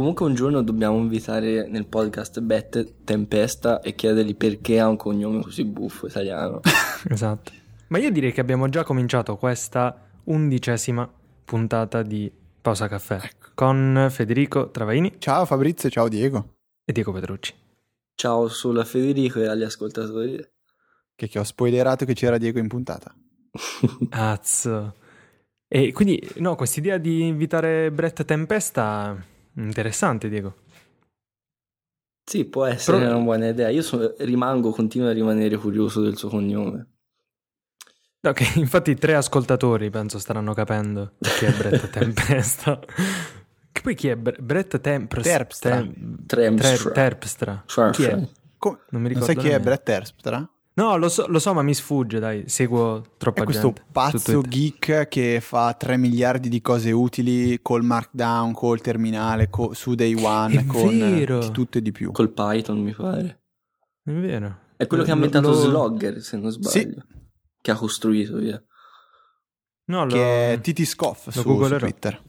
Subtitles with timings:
[0.00, 5.42] Comunque un giorno dobbiamo invitare nel podcast Bette Tempesta e chiedergli perché ha un cognome
[5.42, 6.62] così buffo italiano.
[7.10, 7.52] esatto.
[7.88, 11.06] Ma io direi che abbiamo già cominciato questa undicesima
[11.44, 12.32] puntata di
[12.62, 13.48] Pausa Caffè ecco.
[13.52, 15.16] con Federico Travaini.
[15.18, 16.54] Ciao Fabrizio, ciao Diego.
[16.82, 17.52] E Diego Petrucci.
[18.14, 20.42] Ciao solo a Federico e agli ascoltatori.
[21.14, 23.14] Che, che ho spoilerato che c'era Diego in puntata.
[24.12, 24.94] Azzo.
[25.68, 30.56] E quindi, no, quest'idea di invitare Brett Tempesta, interessante, Diego.
[32.24, 33.10] Sì, può essere Però...
[33.16, 33.68] una buona idea.
[33.70, 36.86] Io sono, rimango, continuo a rimanere curioso del suo cognome.
[38.22, 42.78] Ok, infatti tre ascoltatori penso staranno capendo chi è Brett Tempesta.
[43.72, 45.26] che poi chi è Bre- Brett Tempest?
[45.26, 45.76] Terpstra.
[45.78, 46.90] Tem- Terpstra.
[46.92, 47.64] Terpstra.
[47.92, 48.28] Chi è?
[48.58, 49.32] Com- non mi ricordo.
[49.32, 50.48] Non sai chi è Brett Terpstra?
[50.80, 53.84] No, lo so, lo so, ma mi sfugge, dai, seguo troppa è questo gente.
[53.92, 59.94] pazzo geek che fa 3 miliardi di cose utili col Markdown, col terminale, co- su
[59.94, 61.40] Day One, è con vero.
[61.40, 62.12] di tutto e di più.
[62.12, 63.42] Col Python, mi pare.
[64.02, 64.58] È vero.
[64.78, 65.54] È quello che ha inventato lo...
[65.54, 66.70] Slogger, se non sbaglio.
[66.70, 66.96] Sì.
[67.60, 68.64] Che ha costruito, via.
[69.84, 70.12] No, lo...
[70.14, 72.22] Che è Titi Scoff su, su Twitter.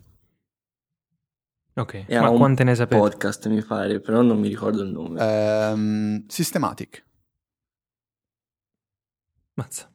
[1.75, 2.99] Ok, e ma quante ne sapete?
[2.99, 5.23] podcast, mi pare, però non mi ricordo il nome.
[5.23, 7.05] Um, Systematic.
[9.61, 9.91] Mazza.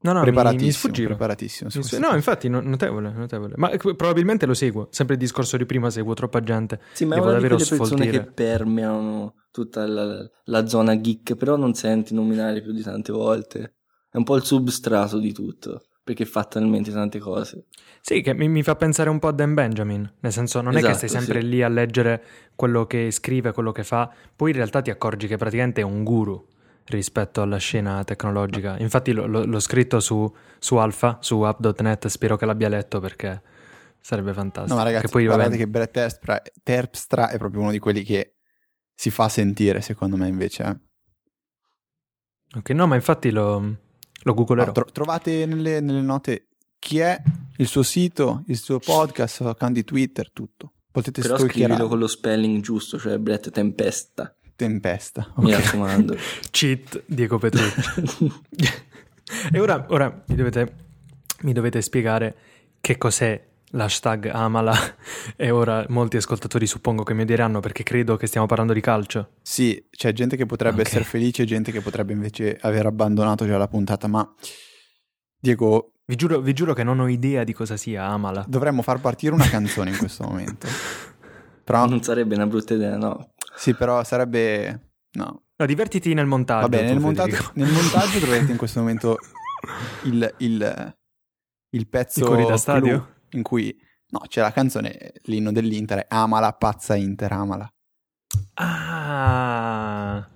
[0.00, 1.08] No, no, preparatissimo, mi, mi sfuggiva.
[1.08, 3.54] Preparatissimo, mi no, infatti, notevole, notevole.
[3.56, 4.88] Ma probabilmente lo seguo.
[4.90, 6.80] Sempre il discorso di prima, seguo troppa gente.
[6.92, 11.34] Sì, ma Devo è una di quelle persone che permeano tutta la, la, zona geek,
[11.34, 13.76] però non senti nominare più di tante volte.
[14.10, 17.66] È un po' il substrato di tutto, perché fa talmente tante cose.
[18.00, 20.08] Sì, che mi, mi fa pensare un po' a Dan Benjamin.
[20.20, 21.48] Nel senso, non esatto, è che stai sempre sì.
[21.48, 22.22] lì a leggere
[22.54, 26.04] quello che scrive, quello che fa, poi in realtà ti accorgi che praticamente è un
[26.04, 26.46] guru
[26.90, 28.78] rispetto alla scena tecnologica.
[28.78, 33.42] Infatti lo, lo, l'ho scritto su, su Alpha, su app.net, spero che l'abbia letto perché
[34.00, 34.74] sarebbe fantastico.
[34.74, 35.60] No, ma ragazzi, che poi, guardate vabbè...
[35.60, 38.36] che Brett Terpstra, Terpstra, è proprio uno di quelli che
[38.94, 40.62] si fa sentire, secondo me, invece.
[40.64, 40.86] Eh.
[42.58, 43.76] Ok, no, ma infatti lo,
[44.22, 44.66] lo googlerò.
[44.66, 46.48] No, tro- trovate nelle, nelle, note
[46.78, 47.20] chi è,
[47.58, 50.72] il suo sito, il suo podcast, il suo account di Twitter, tutto.
[50.90, 54.34] Potete Però scrivilo con lo spelling giusto, cioè Brett Tempesta.
[54.58, 55.34] Tempesta.
[55.36, 55.44] Okay.
[55.44, 56.16] Mi raccomando.
[56.50, 58.32] Cheat Diego Petrucci.
[59.52, 60.74] e ora, ora mi, dovete,
[61.42, 62.36] mi, dovete, spiegare
[62.80, 64.74] che cos'è l'hashtag Amala
[65.36, 69.34] e ora molti ascoltatori suppongo che mi diranno perché credo che stiamo parlando di calcio.
[69.42, 70.86] Sì, c'è gente che potrebbe okay.
[70.86, 74.28] essere felice e gente che potrebbe invece aver abbandonato già la puntata, ma
[75.38, 75.92] Diego...
[76.04, 78.44] Vi giuro, vi giuro che non ho idea di cosa sia Amala.
[78.48, 80.66] Dovremmo far partire una canzone in questo momento.
[81.62, 81.86] Però...
[81.86, 83.34] Non sarebbe una brutta idea, no?
[83.58, 84.92] Sì, però sarebbe...
[85.12, 85.42] No.
[85.56, 86.60] No, divertiti nel montaggio.
[86.60, 89.18] Va bene, nel montaggio, nel montaggio troverete in questo momento
[90.04, 90.96] il, il,
[91.70, 93.14] il pezzo I da stadio?
[93.30, 93.76] in cui...
[94.10, 97.70] No, c'è la canzone, l'inno dell'Inter, Amala, pazza Inter, Amala.
[98.54, 100.26] Ah...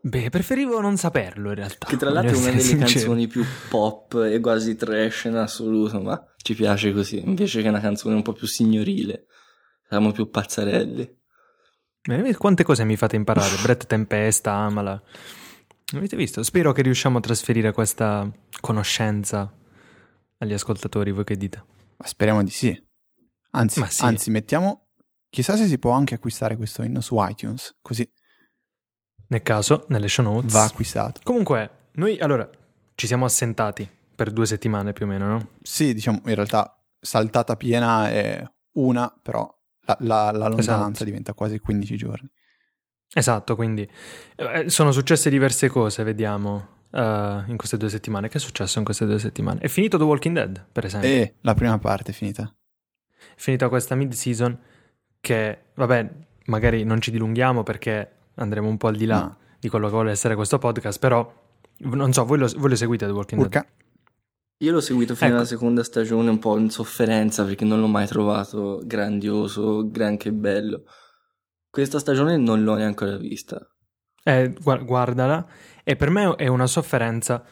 [0.00, 1.86] Beh, preferivo non saperlo in realtà.
[1.86, 2.92] Che tra l'altro è una delle sincero.
[2.92, 7.80] canzoni più pop e quasi trash in assoluto, ma ci piace così, invece che una
[7.80, 9.26] canzone un po' più signorile.
[9.88, 11.24] Siamo più pazzarelli.
[12.36, 13.56] Quante cose mi fate imparare?
[13.62, 15.00] Brett Tempesta, Amala.
[15.94, 16.42] Avete visto?
[16.42, 18.30] Spero che riusciamo a trasferire questa
[18.60, 19.52] conoscenza
[20.38, 21.10] agli ascoltatori.
[21.10, 21.64] Voi che dite?
[21.96, 22.84] Ma speriamo di sì.
[23.50, 24.04] Anzi, sì.
[24.04, 24.88] anzi, mettiamo.
[25.28, 27.76] Chissà se si può anche acquistare questo inno su iTunes.
[27.82, 28.08] Così.
[29.28, 30.52] Nel caso, nelle show notes.
[30.52, 31.20] Va acquistato.
[31.24, 32.48] Comunque, noi allora
[32.94, 35.50] ci siamo assentati per due settimane più o meno, no?
[35.62, 39.55] Sì, diciamo in realtà saltata piena è una, però
[39.86, 41.04] la, la, la lontananza esatto.
[41.04, 42.28] diventa quasi 15 giorni.
[43.14, 43.88] Esatto, quindi
[44.36, 46.74] eh, sono successe diverse cose, vediamo.
[46.88, 48.28] Uh, in queste due settimane.
[48.28, 49.60] Che è successo in queste due settimane?
[49.60, 51.08] È finito The Walking Dead, per esempio.
[51.10, 52.50] E la prima parte è finita.
[53.18, 54.58] È finita questa mid-season
[55.20, 56.10] che, vabbè,
[56.46, 59.36] magari non ci dilunghiamo perché andremo un po' al di là no.
[59.58, 61.30] di quello che vuole essere questo podcast, però
[61.78, 63.60] non so, voi lo, voi lo seguite The Walking Urca.
[63.60, 63.85] Dead?
[64.58, 65.38] Io l'ho seguito fino ecco.
[65.38, 70.84] alla seconda stagione un po' in sofferenza perché non l'ho mai trovato grandioso, granché bello.
[71.68, 73.60] Questa stagione non l'ho neanche ancora vista.
[74.24, 75.46] Eh, guardala.
[75.84, 77.44] E per me è una sofferenza,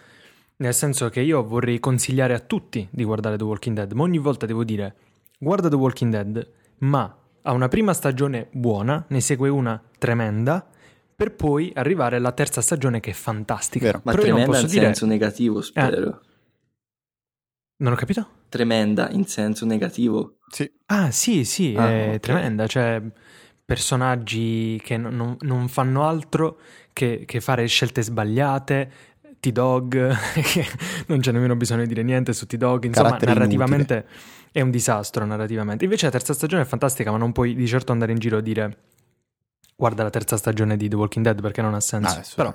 [0.57, 4.19] nel senso che io vorrei consigliare a tutti di guardare The Walking Dead, ma ogni
[4.19, 4.97] volta devo dire,
[5.39, 10.67] guarda The Walking Dead, ma ha una prima stagione buona, ne segue una tremenda,
[11.15, 13.85] per poi arrivare alla terza stagione che è fantastica.
[13.85, 14.01] Vero.
[14.05, 14.85] Ma Però tremenda in dire...
[14.87, 16.09] senso negativo, spero.
[16.09, 16.33] Eh,
[17.77, 18.29] non ho capito?
[18.49, 20.39] Tremenda in senso negativo.
[20.49, 20.71] Sì.
[20.87, 22.21] Ah, sì, sì, ah, è okay.
[22.21, 22.67] tremenda.
[22.67, 23.03] Cioè,
[23.65, 26.59] personaggi che non, non fanno altro
[26.93, 28.91] che, che, fare scelte sbagliate,
[29.41, 30.17] T-Dog,
[31.09, 34.51] non c'è nemmeno bisogno di dire niente su T-Dog, insomma Carattere narrativamente inutile.
[34.53, 35.85] è un disastro narrativamente.
[35.85, 38.41] Invece la terza stagione è fantastica, ma non puoi di certo andare in giro a
[38.41, 38.79] dire
[39.77, 42.19] guarda la terza stagione di The Walking Dead perché non ha senso.
[42.19, 42.55] Ah, però.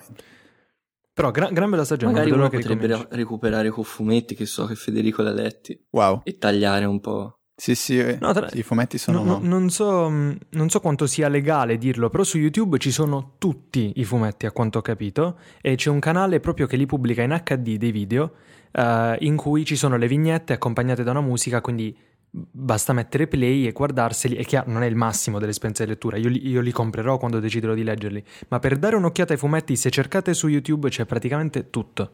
[1.20, 3.08] Però gran, gran bella stagione, Magari uno potrebbe ricominci.
[3.10, 6.22] re- recuperare con fumetti che so che Federico l'ha letti Wow.
[6.24, 7.34] e tagliare un po'.
[7.58, 9.22] Sì, sì, eh, No, tra- i fumetti sono...
[9.22, 12.90] No, no, non, so, mh, non so quanto sia legale dirlo, però su YouTube ci
[12.90, 16.86] sono tutti i fumetti, a quanto ho capito, e c'è un canale proprio che li
[16.86, 18.32] pubblica in HD dei video,
[18.72, 21.94] eh, in cui ci sono le vignette accompagnate da una musica, quindi
[22.32, 24.36] basta mettere play e guardarseli.
[24.36, 27.40] È chiaro, non è il massimo dell'esperienza di lettura, io li, io li comprerò quando
[27.40, 31.70] deciderò di leggerli, ma per dare un'occhiata ai fumetti, se cercate su YouTube c'è praticamente
[31.70, 32.12] tutto.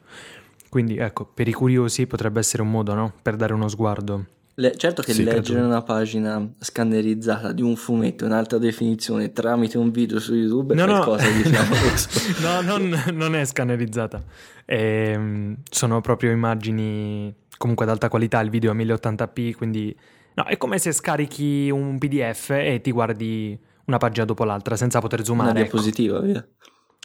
[0.70, 3.14] Quindi ecco, per i curiosi potrebbe essere un modo, no?
[3.22, 4.26] Per dare uno sguardo.
[4.58, 5.66] Le- certo che Sì, leggere credo.
[5.68, 10.78] una pagina scannerizzata di un fumetto in alta definizione tramite un video su YouTube è
[10.78, 11.04] No, no.
[11.04, 12.10] qualcosa di clamoroso.
[12.42, 14.24] No, non, non è scannerizzata.
[14.66, 18.40] Ehm, sono proprio immagini comunque ad alta qualità.
[18.42, 19.96] Il video è 1080p, quindi
[20.36, 25.00] no, è come se scarichi un PDF e ti guardi una pagina dopo l'altra senza
[25.00, 25.50] poter Una zoomare.
[25.52, 25.60] ecco.
[25.78, 26.48] diapositiva, via.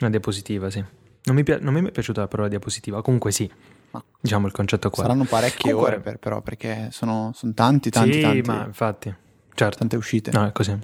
[0.00, 0.82] Una diapositiva, sì.
[1.22, 3.02] Non mi, non mi è piaciuta la parola diapositiva.
[3.02, 3.50] Comunque sì,
[3.90, 5.02] Ma diciamo il concetto qua.
[5.02, 9.14] Saranno parecchie Comunque- ore per- però, perché sono, sono tanti, tanti, sì, tanti, ma infatti,
[9.54, 9.78] certo.
[9.78, 10.30] tante uscite.
[10.32, 10.78] No, è così.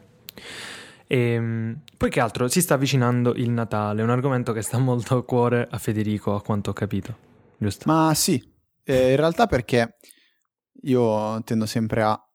[1.08, 2.48] Ehm, poi che altro?
[2.48, 6.42] Si sta avvicinando il Natale, un argomento che sta molto a cuore a Federico, a
[6.42, 7.16] quanto ho capito.
[7.56, 7.84] Giusto?
[7.90, 8.42] Ma sì,
[8.86, 9.96] eh, in realtà perché
[10.82, 12.30] io tendo sempre a...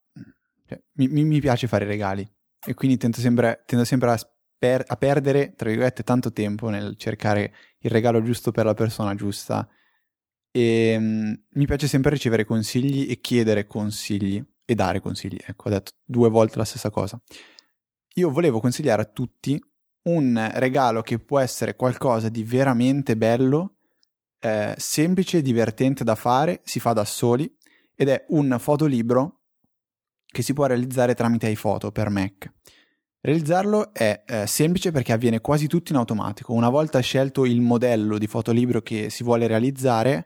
[0.68, 2.30] cioè, mi, mi- piace fare regali
[2.66, 6.96] e quindi tendo sempre, tendo sempre a, sper- a perdere, tra virgolette, tanto tempo nel
[6.98, 9.68] cercare il regalo giusto per la persona giusta
[10.52, 15.38] e mm, mi piace sempre ricevere consigli e chiedere consigli e dare consigli.
[15.42, 17.20] Ecco, ho detto due volte la stessa cosa.
[18.16, 19.58] Io volevo consigliare a tutti
[20.04, 23.78] un regalo che può essere qualcosa di veramente bello
[24.42, 27.50] eh, semplice, divertente da fare, si fa da soli
[27.96, 29.42] ed è un fotolibro
[30.26, 32.52] che si può realizzare tramite iPhoto per Mac.
[33.24, 36.54] Realizzarlo è eh, semplice perché avviene quasi tutto in automatico.
[36.54, 40.26] Una volta scelto il modello di fotolibro che si vuole realizzare,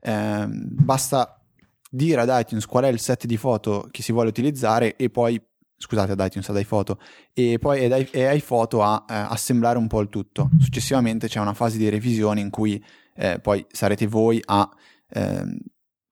[0.00, 1.40] ehm, basta
[1.88, 5.40] dire ad iTunes qual è il set di foto che si vuole utilizzare e poi,
[5.78, 7.00] scusate, ad iTunes, ad iPhoto,
[7.32, 10.50] e poi è, è iPhoto a eh, assemblare un po' il tutto.
[10.60, 12.84] Successivamente c'è una fase di revisione in cui
[13.16, 14.68] eh, poi sarete voi a
[15.10, 15.58] ehm,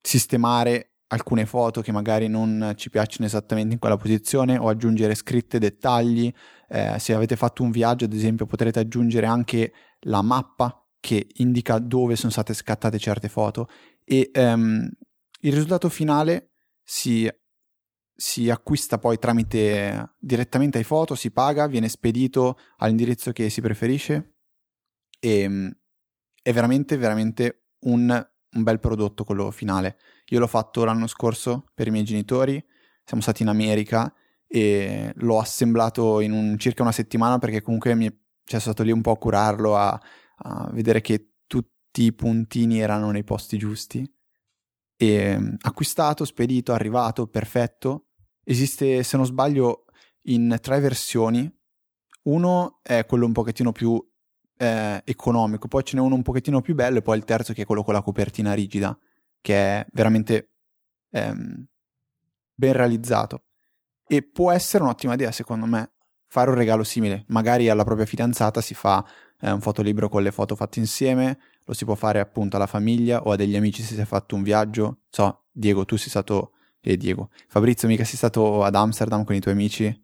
[0.00, 5.58] sistemare alcune foto che magari non ci piacciono esattamente in quella posizione o aggiungere scritte,
[5.58, 6.32] dettagli.
[6.68, 11.78] Eh, se avete fatto un viaggio, ad esempio, potrete aggiungere anche la mappa che indica
[11.78, 13.68] dove sono state scattate certe foto
[14.04, 14.90] e ehm,
[15.40, 16.52] il risultato finale
[16.82, 17.30] si,
[18.14, 24.36] si acquista poi tramite direttamente ai foto, si paga, viene spedito all'indirizzo che si preferisce
[25.20, 25.68] e mm,
[26.44, 29.96] è veramente, veramente un, un bel prodotto quello finale.
[30.26, 32.62] Io l'ho fatto l'anno scorso per i miei genitori,
[33.02, 34.14] siamo stati in America
[34.46, 38.14] e l'ho assemblato in un- circa una settimana perché comunque mi
[38.44, 39.98] cioè, stato lì un po' a curarlo, a,
[40.36, 44.06] a vedere che tutti i puntini erano nei posti giusti.
[44.98, 48.08] E mm, acquistato, spedito, arrivato, perfetto.
[48.44, 49.86] Esiste, se non sbaglio,
[50.24, 51.50] in tre versioni.
[52.24, 53.98] Uno è quello un pochettino più
[54.64, 57.62] eh, economico, poi ce n'è uno un pochettino più bello e poi il terzo che
[57.62, 58.96] è quello con la copertina rigida,
[59.40, 60.50] che è veramente
[61.10, 61.66] ehm,
[62.54, 63.44] ben realizzato.
[64.06, 65.92] E può essere un'ottima idea, secondo me,
[66.26, 67.24] fare un regalo simile.
[67.28, 69.04] Magari alla propria fidanzata si fa
[69.40, 73.22] eh, un fotolibro con le foto fatte insieme, lo si può fare appunto alla famiglia
[73.22, 75.00] o a degli amici se si è fatto un viaggio.
[75.08, 76.52] So, Diego, tu sei stato...
[76.80, 77.30] Eh, Diego.
[77.48, 80.02] Fabrizio, mica sei stato ad Amsterdam con i tuoi amici?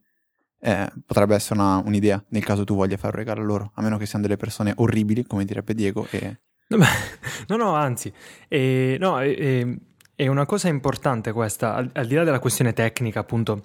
[0.63, 3.83] Eh, potrebbe essere una- un'idea nel caso tu voglia fare un regalo a loro, a
[3.83, 6.07] meno che siano delle persone orribili, come direbbe Diego.
[6.11, 6.39] E...
[6.69, 6.77] No,
[7.57, 8.13] no, anzi,
[8.49, 9.67] eh, no, è-
[10.15, 13.63] è una cosa importante questa, al, al di là della questione tecnica, appunto,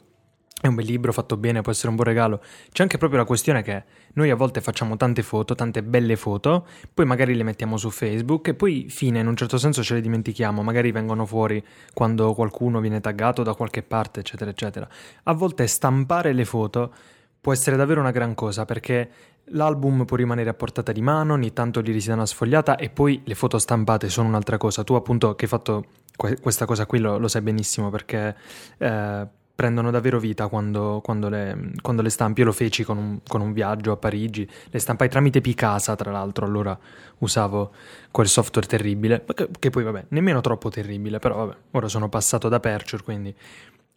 [0.65, 2.41] è un bel libro fatto bene, può essere un buon regalo,
[2.71, 6.65] c'è anche proprio la questione che noi a volte facciamo tante foto, tante belle foto,
[6.93, 10.01] poi magari le mettiamo su Facebook e poi fine, in un certo senso ce le
[10.01, 14.87] dimentichiamo, magari vengono fuori quando qualcuno viene taggato da qualche parte, eccetera, eccetera.
[15.23, 16.93] A volte stampare le foto
[17.39, 19.09] può essere davvero una gran cosa perché
[19.49, 22.89] l'album può rimanere a portata di mano, ogni tanto gli si dà una sfogliata e
[22.89, 24.83] poi le foto stampate sono un'altra cosa.
[24.83, 28.35] Tu appunto che hai fatto que- questa cosa qui lo, lo sai benissimo perché
[28.79, 32.41] eh, prendono davvero vita quando, quando le, quando le stampi.
[32.41, 36.11] Io lo feci con un, con un viaggio a Parigi, le stampai tramite Picasa tra
[36.11, 36.77] l'altro, allora
[37.19, 37.71] usavo
[38.11, 42.49] quel software terribile, che, che poi vabbè, nemmeno troppo terribile, però vabbè, ora sono passato
[42.49, 43.33] da Aperture quindi...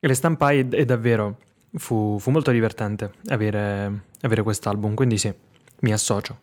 [0.01, 1.39] Le stampai e, e davvero
[1.75, 5.35] fu, fu molto divertente avere, avere quest'album, quindi sì,
[5.81, 6.39] mi associo.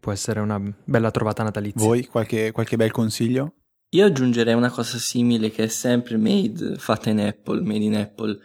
[0.00, 1.86] può essere una bella trovata natalizia.
[1.86, 3.52] Voi qualche, qualche bel consiglio?
[3.92, 8.38] Io aggiungerei una cosa simile che è sempre made, fatta in Apple, made in Apple,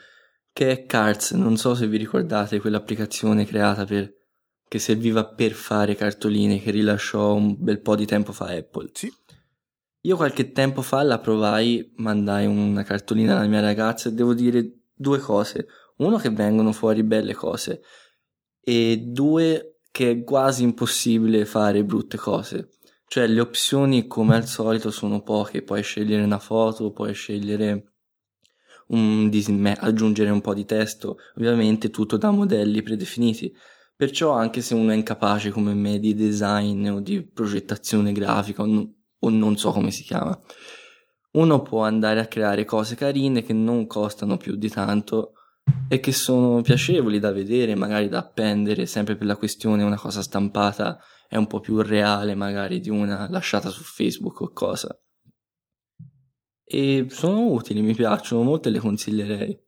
[0.51, 1.31] che è Cards.
[1.31, 4.11] Non so se vi ricordate quell'applicazione creata per,
[4.67, 8.89] che serviva per fare cartoline che rilasciò un bel po' di tempo fa Apple.
[8.93, 9.13] Sì.
[10.01, 14.85] Io qualche tempo fa la provai, mandai una cartolina alla mia ragazza e devo dire
[14.95, 15.67] due cose.
[15.97, 17.81] Uno che vengono fuori belle cose
[18.59, 22.69] e due che è quasi impossibile fare brutte cose.
[23.07, 27.93] Cioè le opzioni come al solito sono poche, puoi scegliere una foto, puoi scegliere
[28.88, 33.55] un disme- aggiungere un po' di testo, ovviamente tutto da modelli predefiniti.
[33.95, 38.65] Perciò anche se uno è incapace come me di design o di progettazione grafica o,
[38.65, 40.38] n- o non so come si chiama,
[41.31, 45.33] uno può andare a creare cose carine che non costano più di tanto
[45.88, 50.22] e che sono piacevoli da vedere, magari da appendere, sempre per la questione una cosa
[50.22, 54.98] stampata è un po' più reale magari di una lasciata su Facebook o cosa.
[56.63, 59.60] E sono utili, mi piacciono molto e le consiglierei.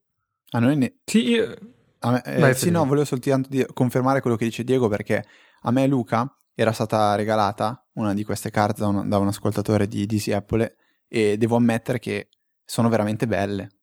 [0.51, 0.99] A noi ne...
[1.05, 1.55] Sì, io...
[2.01, 5.23] me, eh, Vai, sì no, volevo soltanto di- confermare quello che dice Diego perché
[5.61, 9.87] a me Luca era stata regalata una di queste carte da un, da un ascoltatore
[9.87, 10.75] di DC Apple
[11.07, 12.29] e devo ammettere che
[12.65, 13.76] sono veramente belle.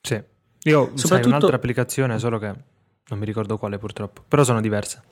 [0.00, 1.06] Sì, io Soprattutto...
[1.06, 2.54] sai un'altra applicazione, solo che
[3.08, 5.02] non mi ricordo quale purtroppo, però sono diverse.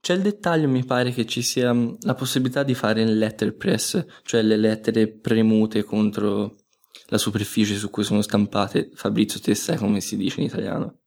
[0.00, 4.42] C'è il dettaglio, mi pare che ci sia la possibilità di fare il letterpress, cioè
[4.42, 6.56] le lettere premute contro
[7.08, 8.90] la superficie su cui sono stampate.
[8.94, 11.00] Fabrizio, te sai come si dice in italiano?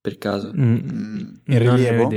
[0.00, 0.52] Per caso?
[0.54, 0.76] Mm
[1.46, 2.10] in rilievo?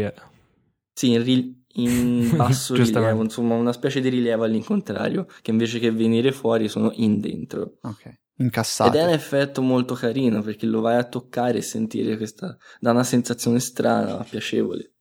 [0.93, 5.91] Sì, in, ri- in basso rilievo, insomma una specie di rilievo all'incontrario, che invece che
[5.91, 7.77] venire fuori sono in dentro.
[7.81, 8.89] Ok, incassato.
[8.89, 12.57] Ed è un effetto molto carino perché lo vai a toccare e sentire questa...
[12.79, 14.93] dà una sensazione strana, piacevole.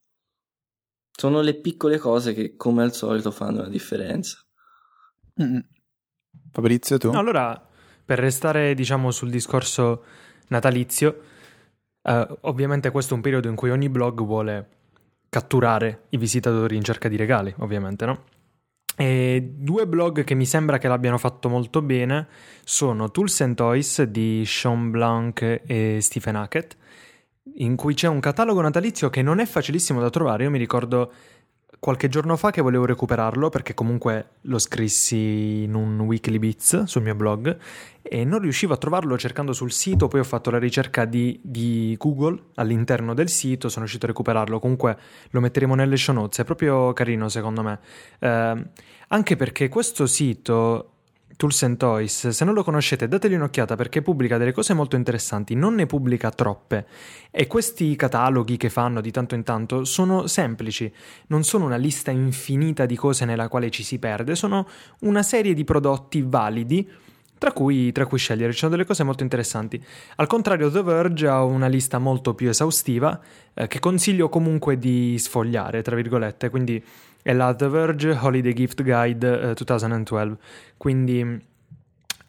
[1.10, 4.38] Sono le piccole cose che, come al solito, fanno la differenza.
[5.42, 5.58] Mm.
[6.52, 7.08] Fabrizio, tu?
[7.08, 7.68] Allora,
[8.04, 10.04] per restare, diciamo, sul discorso
[10.48, 11.22] natalizio,
[12.02, 14.68] eh, ovviamente questo è un periodo in cui ogni blog vuole
[15.28, 18.24] catturare i visitatori in cerca di regali, ovviamente, no?
[18.96, 22.28] E due blog che mi sembra che l'abbiano fatto molto bene
[22.64, 26.76] sono Tools and Toys di Sean Blanc e Stephen Hackett
[27.54, 30.44] in cui c'è un catalogo natalizio che non è facilissimo da trovare.
[30.44, 31.12] Io mi ricordo
[31.80, 37.02] qualche giorno fa che volevo recuperarlo perché comunque lo scrissi in un weekly bits sul
[37.02, 37.56] mio blog
[38.02, 41.96] e non riuscivo a trovarlo cercando sul sito, poi ho fatto la ricerca di, di
[41.98, 44.98] Google all'interno del sito, sono riuscito a recuperarlo, comunque
[45.30, 47.78] lo metteremo nelle show notes, è proprio carino secondo me,
[48.18, 48.66] eh,
[49.08, 50.89] anche perché questo sito
[51.36, 55.54] Tools and Toys, se non lo conoscete dategli un'occhiata perché pubblica delle cose molto interessanti,
[55.54, 56.86] non ne pubblica troppe
[57.30, 60.92] e questi cataloghi che fanno di tanto in tanto sono semplici,
[61.28, 64.68] non sono una lista infinita di cose nella quale ci si perde, sono
[65.00, 66.88] una serie di prodotti validi
[67.40, 68.52] tra cui, tra cui, scegliere.
[68.52, 69.82] Ci sono delle cose molto interessanti.
[70.16, 73.18] Al contrario, The Verge ha una lista molto più esaustiva
[73.54, 76.50] eh, che consiglio comunque di sfogliare, tra virgolette.
[76.50, 76.84] Quindi
[77.22, 80.36] è la The Verge Holiday Gift Guide eh, 2012.
[80.76, 81.48] Quindi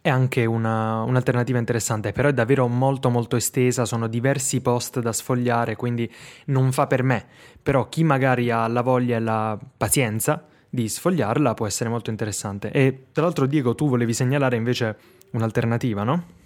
[0.02, 5.14] è anche una, un'alternativa interessante, però è davvero molto molto estesa, sono diversi post da
[5.14, 6.12] sfogliare, quindi
[6.46, 7.28] non fa per me.
[7.62, 12.72] Però chi magari ha la voglia e la pazienza di sfogliarla può essere molto interessante.
[12.72, 14.98] E tra l'altro, Diego, tu volevi segnalare invece
[15.32, 16.40] un'alternativa, no?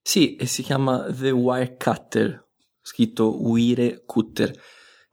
[0.00, 2.48] Sì, e si chiama The Wire Cutter,
[2.80, 4.52] scritto Wire Cutter,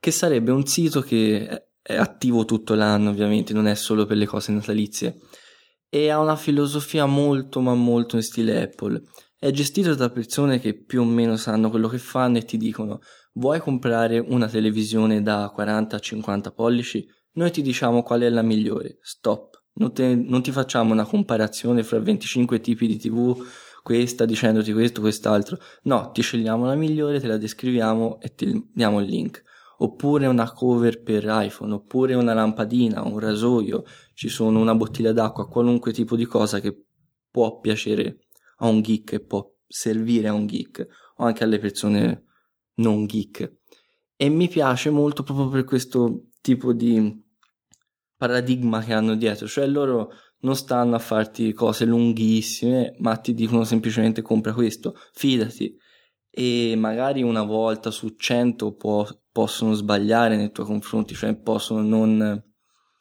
[0.00, 4.26] che sarebbe un sito che è attivo tutto l'anno, ovviamente, non è solo per le
[4.26, 5.18] cose natalizie.
[5.88, 9.02] E ha una filosofia molto, ma molto in stile Apple.
[9.36, 13.00] È gestito da persone che più o meno sanno quello che fanno e ti dicono:
[13.32, 17.06] Vuoi comprare una televisione da 40-50 pollici?
[17.32, 18.98] Noi ti diciamo qual è la migliore.
[19.00, 19.62] Stop.
[19.74, 23.36] Non, te, non ti facciamo una comparazione fra 25 tipi di TV,
[23.82, 25.58] questa dicendoti questo, quest'altro.
[25.84, 29.42] No, ti scegliamo la migliore, te la descriviamo e ti diamo il link.
[29.82, 35.48] Oppure una cover per iPhone, oppure una lampadina, un rasoio, ci sono una bottiglia d'acqua,
[35.48, 36.84] qualunque tipo di cosa che
[37.30, 38.26] può piacere
[38.58, 42.24] a un geek e può servire a un geek o anche alle persone
[42.74, 43.58] non geek.
[44.16, 47.24] E mi piace molto proprio per questo tipo di
[48.16, 53.64] paradigma che hanno dietro, cioè loro non stanno a farti cose lunghissime, ma ti dicono
[53.64, 55.74] semplicemente compra questo, fidati.
[56.30, 62.42] E magari una volta su cento può, possono sbagliare nei tuoi confronti, cioè possono non,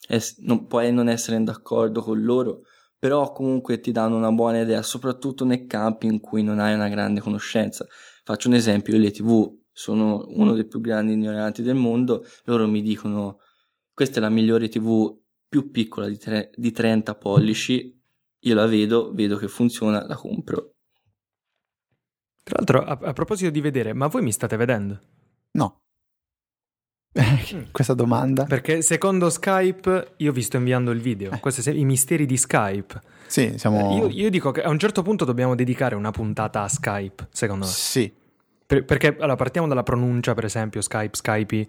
[0.08, 2.62] es- non, puoi non essere d'accordo con loro,
[2.98, 6.90] però comunque ti danno una buona idea, soprattutto nei campi in cui non hai una
[6.90, 7.86] grande conoscenza.
[8.24, 12.82] Faccio un esempio, le tv sono uno dei più grandi ignoranti del mondo, loro mi
[12.82, 13.40] dicono
[14.00, 15.14] questa è la migliore TV
[15.50, 18.02] più piccola di, tre, di 30 pollici,
[18.40, 20.76] io la vedo, vedo che funziona, la compro.
[22.50, 25.00] Tra l'altro, a, a proposito di vedere, ma voi mi state vedendo?
[25.51, 25.82] No.
[27.72, 28.46] Questa domanda.
[28.46, 31.32] Perché secondo Skype io vi sto inviando il video.
[31.32, 31.39] Eh.
[31.39, 33.01] Questi sono i misteri di Skype.
[33.27, 33.91] Sì, siamo...
[33.91, 37.27] Eh, Io, io dico che a un certo punto dobbiamo dedicare una puntata a Skype,
[37.32, 37.72] secondo me.
[37.72, 38.12] Sì.
[38.65, 41.68] Per- perché allora, partiamo dalla pronuncia, per esempio, Skype, Skype,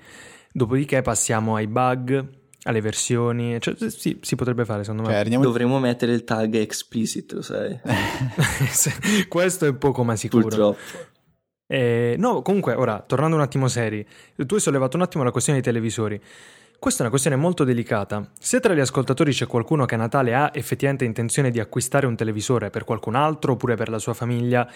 [0.52, 2.26] dopodiché passiamo ai bug,
[2.64, 3.61] alle versioni.
[3.61, 5.21] Cioè, sì, si potrebbe fare, secondo Cioè, me.
[5.21, 5.45] andiamo...
[5.45, 7.79] Dovremmo mettere il tag explicit, lo sai,
[9.29, 10.43] Questo è poco ma sicuro.
[10.43, 10.79] purtroppo.
[11.67, 15.61] Eh, no, comunque, ora, tornando un attimo seri, tu hai sollevato un attimo la questione
[15.61, 16.21] dei televisori.
[16.81, 18.26] Questa è una questione molto delicata.
[18.40, 22.17] Se tra gli ascoltatori c'è qualcuno che a Natale ha effettivamente intenzione di acquistare un
[22.17, 24.67] televisore per qualcun altro oppure per la sua famiglia,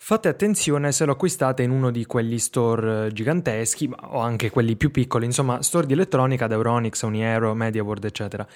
[0.00, 4.76] fate attenzione se lo acquistate in uno di quegli store eh, giganteschi o anche quelli
[4.76, 8.46] più piccoli, insomma, store di elettronica da Euronics, Uniero, MediaWorld, eccetera.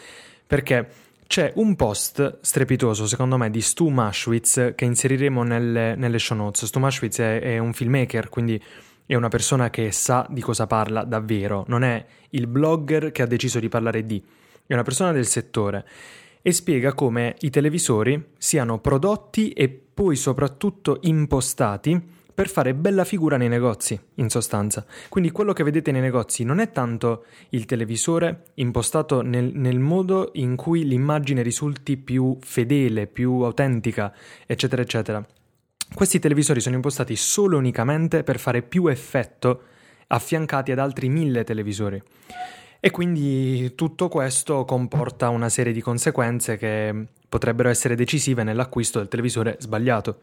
[0.46, 0.88] Perché
[1.26, 6.64] c'è un post strepitoso, secondo me, di Stu Maschwitz che inseriremo nelle, nelle show notes.
[6.64, 8.62] Stu Maschwitz è, è un filmmaker, quindi
[9.04, 13.26] è una persona che sa di cosa parla davvero, non è il blogger che ha
[13.26, 14.22] deciso di parlare di,
[14.66, 15.84] è una persona del settore
[16.42, 23.36] e spiega come i televisori siano prodotti e poi soprattutto impostati per fare bella figura
[23.36, 24.84] nei negozi, in sostanza.
[25.08, 30.30] Quindi quello che vedete nei negozi non è tanto il televisore impostato nel, nel modo
[30.34, 34.12] in cui l'immagine risulti più fedele, più autentica,
[34.46, 35.24] eccetera, eccetera.
[35.94, 39.64] Questi televisori sono impostati solo e unicamente per fare più effetto
[40.06, 42.02] affiancati ad altri mille televisori.
[42.84, 46.92] E quindi tutto questo comporta una serie di conseguenze che
[47.28, 50.18] potrebbero essere decisive nell'acquisto del televisore sbagliato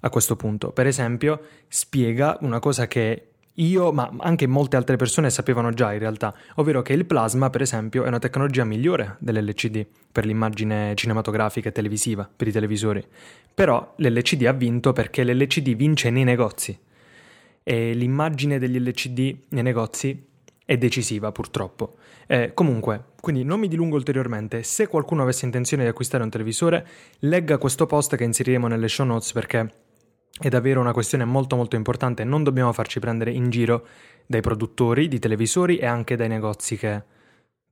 [0.00, 0.72] a questo punto.
[0.72, 6.00] Per esempio, spiega una cosa che io, ma anche molte altre persone sapevano già in
[6.00, 11.68] realtà, ovvero che il plasma, per esempio, è una tecnologia migliore dell'LCD per l'immagine cinematografica
[11.68, 13.06] e televisiva, per i televisori.
[13.54, 16.76] Però l'LCD ha vinto perché l'LCD vince nei negozi
[17.62, 20.26] e l'immagine degli LCD nei negozi
[20.70, 21.96] è decisiva purtroppo.
[22.28, 26.86] Eh, comunque, quindi non mi dilungo ulteriormente, se qualcuno avesse intenzione di acquistare un televisore,
[27.22, 29.68] legga questo post che inseriremo nelle show notes perché
[30.38, 33.84] è davvero una questione molto molto importante, non dobbiamo farci prendere in giro
[34.26, 37.02] dai produttori di televisori e anche dai negozi che,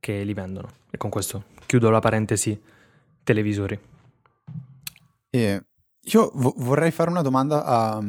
[0.01, 0.69] che li vendono.
[0.91, 2.61] E con questo chiudo la parentesi
[3.23, 3.79] televisori.
[5.31, 5.63] E
[6.01, 8.03] io vo- vorrei fare una domanda a,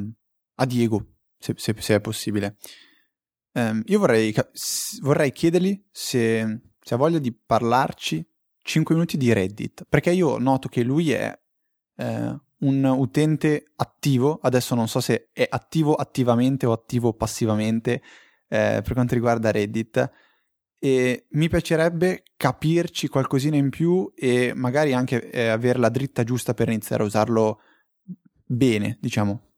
[0.55, 1.05] a Diego,
[1.37, 2.55] se, se- se è possibile.
[3.53, 4.33] Ehm, io vorrei,
[5.01, 8.25] vorrei chiedergli se, se ha voglia di parlarci
[8.61, 11.37] 5 minuti di Reddit, perché io noto che lui è
[11.95, 18.01] eh, un utente attivo, adesso non so se è attivo attivamente o attivo passivamente
[18.47, 20.11] eh, per quanto riguarda Reddit,
[20.81, 26.53] e mi piacerebbe capirci qualcosina in più e magari anche eh, avere la dritta giusta
[26.53, 27.59] per iniziare a usarlo
[28.45, 29.48] bene, diciamo.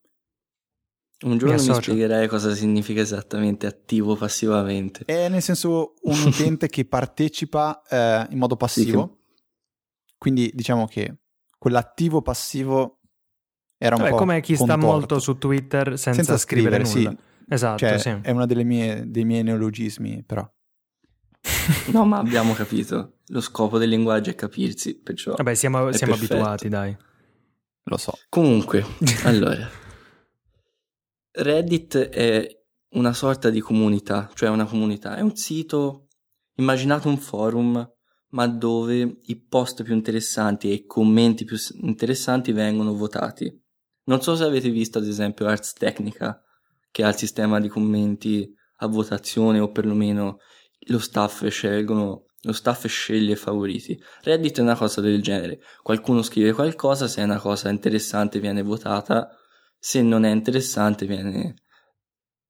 [1.23, 1.81] Un giorno mi, associo.
[1.91, 5.05] spiegherai cosa significa esattamente attivo passivamente.
[5.05, 9.19] È nel senso un utente che partecipa eh, in modo passivo,
[10.17, 11.17] quindi diciamo che
[11.57, 13.01] quell'attivo passivo
[13.77, 14.87] era un Vabbè, po' come chi sta contorto.
[14.87, 17.17] molto su Twitter senza, senza scrivere, scrivere, nulla.
[17.17, 17.29] sì.
[17.53, 18.09] Esatto, Cioè, sì.
[18.21, 20.47] è uno delle mie- dei miei neologismi, però.
[21.91, 23.17] No, ma abbiamo capito.
[23.27, 25.33] Lo scopo del linguaggio è capirsi, perciò...
[25.35, 26.95] Vabbè, siamo, È siamo abituati, dai.
[27.83, 28.13] Lo so.
[28.29, 28.85] Comunque,
[29.23, 29.67] allora,
[31.33, 32.47] Reddit è
[32.91, 36.07] una sorta di comunità, cioè una comunità, è un sito,
[36.55, 37.89] immaginate un forum,
[38.29, 43.53] ma dove i post più interessanti e i commenti più interessanti vengono votati.
[44.05, 46.41] Non so se avete visto ad esempio Ars Technica,
[46.89, 50.39] che ha il sistema di commenti a votazione o perlomeno
[50.87, 54.01] lo staff scelgono lo staff sceglie i favoriti.
[54.23, 55.59] Reddit è una cosa del genere.
[55.83, 59.29] Qualcuno scrive qualcosa, se è una cosa interessante viene votata,
[59.83, 61.55] se non è interessante viene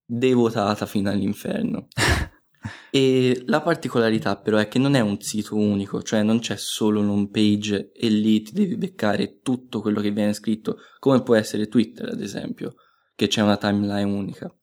[0.06, 1.88] devotata fino all'inferno.
[2.91, 7.00] e la particolarità però è che non è un sito unico, cioè non c'è solo
[7.00, 11.70] un'home page e lì ti devi beccare tutto quello che viene scritto, come può essere
[11.70, 12.76] Twitter ad esempio,
[13.15, 14.54] che c'è una timeline unica.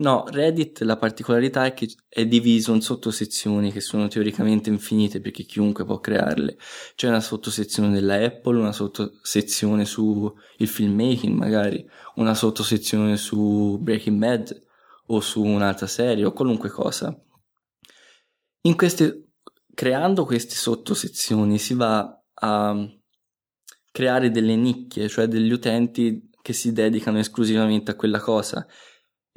[0.00, 5.42] No, Reddit la particolarità è che è diviso in sottosezioni che sono teoricamente infinite perché
[5.42, 6.56] chiunque può crearle.
[6.94, 14.18] C'è una sottosezione della Apple, una sottosezione su il filmmaking magari, una sottosezione su Breaking
[14.18, 14.58] Bad
[15.08, 17.14] o su un'altra serie o qualunque cosa.
[18.74, 19.32] Queste,
[19.74, 22.88] creando queste sottosezioni si va a
[23.92, 28.66] creare delle nicchie, cioè degli utenti che si dedicano esclusivamente a quella cosa.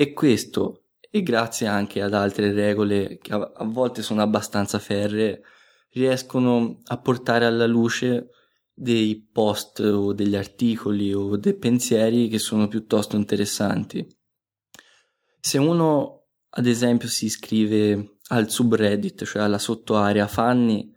[0.03, 5.41] E questo e grazie anche ad altre regole che a, a volte sono abbastanza ferree,
[5.91, 8.31] riescono a portare alla luce
[8.73, 14.05] dei post o degli articoli o dei pensieri che sono piuttosto interessanti.
[15.39, 20.93] Se uno, ad esempio, si iscrive al subreddit, cioè alla sottoarea Fanny,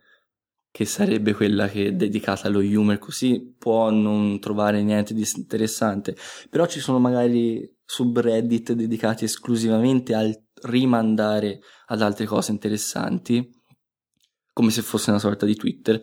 [0.73, 6.17] che sarebbe quella che è dedicata allo humor, così può non trovare niente di interessante.
[6.51, 13.49] Però ci sono magari subreddit dedicati esclusivamente al rimandare ad altre cose interessanti,
[14.53, 16.03] come se fosse una sorta di Twitter,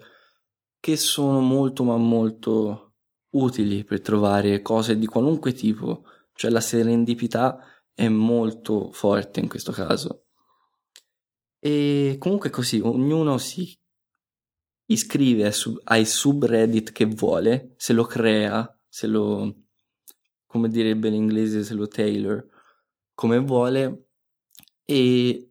[0.79, 2.95] che sono molto ma molto
[3.31, 7.59] utili per trovare cose di qualunque tipo, cioè la serendipità
[7.93, 10.25] è molto forte in questo caso.
[11.59, 13.75] E comunque così, ognuno si
[14.85, 15.53] iscrive
[15.85, 19.62] ai subreddit che vuole, se lo crea, se lo,
[20.53, 22.47] come direbbe l'inglese, se lo tailor,
[23.15, 24.09] come vuole,
[24.85, 25.49] e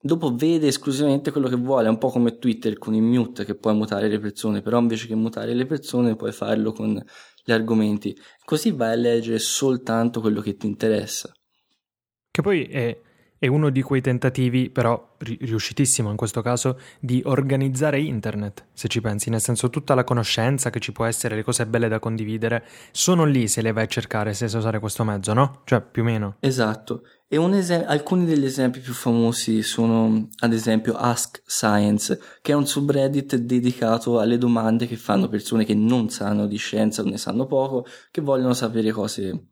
[0.00, 3.74] dopo vede esclusivamente quello che vuole, un po' come Twitter con il mute che puoi
[3.74, 6.98] mutare le persone, però invece che mutare le persone puoi farlo con
[7.44, 11.30] gli argomenti, così vai a leggere soltanto quello che ti interessa.
[12.30, 12.98] Che poi è
[13.40, 19.00] è uno di quei tentativi, però riuscitissimo in questo caso, di organizzare internet, se ci
[19.00, 22.66] pensi, nel senso tutta la conoscenza che ci può essere, le cose belle da condividere,
[22.92, 25.62] sono lì se le vai a cercare, se sai usare questo mezzo, no?
[25.64, 26.36] Cioè, più o meno.
[26.40, 27.00] Esatto.
[27.28, 32.66] E esem- alcuni degli esempi più famosi sono, ad esempio, Ask Science, che è un
[32.66, 37.46] subreddit dedicato alle domande che fanno persone che non sanno di scienza o ne sanno
[37.46, 39.46] poco, che vogliono sapere cose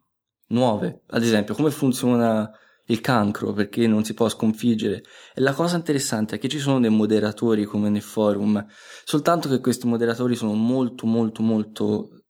[0.48, 1.04] nuove.
[1.06, 2.52] Ad esempio, come funziona
[2.88, 5.02] il cancro perché non si può sconfiggere.
[5.34, 8.64] E la cosa interessante è che ci sono dei moderatori come nel forum,
[9.04, 12.24] soltanto che questi moderatori sono molto molto molto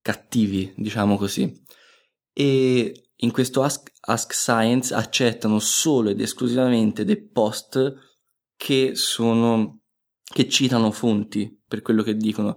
[0.00, 1.62] cattivi, diciamo così.
[2.32, 7.92] E in questo Ask, Ask Science accettano solo ed esclusivamente dei post
[8.56, 9.80] che sono
[10.22, 12.56] che citano fonti per quello che dicono.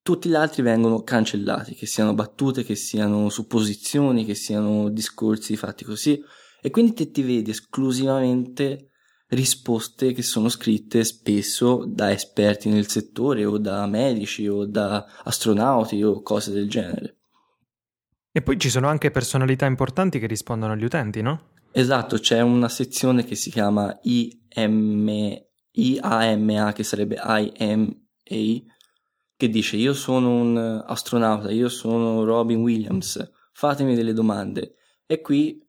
[0.00, 5.82] Tutti gli altri vengono cancellati, che siano battute, che siano supposizioni, che siano discorsi fatti
[5.84, 6.22] così
[6.66, 8.88] e quindi te ti vedi esclusivamente
[9.26, 16.02] risposte che sono scritte spesso da esperti nel settore o da medici o da astronauti
[16.02, 17.18] o cose del genere.
[18.32, 21.50] E poi ci sono anche personalità importanti che rispondono agli utenti, no?
[21.70, 25.36] Esatto, c'è una sezione che si chiama IM,
[25.70, 27.94] IAMA, che sarebbe IMA,
[29.36, 33.22] che dice io sono un astronauta, io sono Robin Williams,
[33.52, 34.76] fatemi delle domande.
[35.04, 35.60] E qui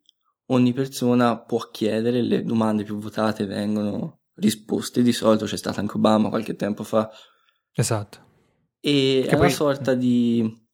[0.48, 5.98] ogni persona può chiedere, le domande più votate vengono risposte, di solito c'è stato anche
[5.98, 7.10] Obama qualche tempo fa.
[7.72, 8.24] Esatto.
[8.80, 9.46] E che è poi...
[9.46, 10.68] una sorta di...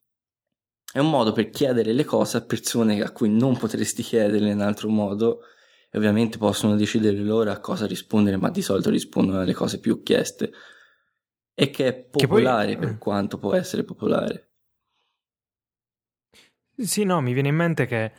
[0.91, 4.61] è un modo per chiedere le cose a persone a cui non potresti chiederle in
[4.61, 5.41] altro modo
[5.89, 10.01] e ovviamente possono decidere loro a cosa rispondere, ma di solito rispondono alle cose più
[10.01, 10.51] chieste
[11.53, 12.85] e che è popolare che poi...
[12.87, 14.49] per quanto può essere popolare.
[16.77, 18.11] Sì, no, mi viene in mente che